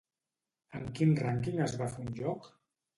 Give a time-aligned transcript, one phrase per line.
[0.79, 2.55] En quin rànquing es va fer un lloc?